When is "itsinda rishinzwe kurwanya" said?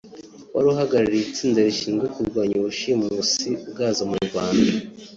1.27-2.55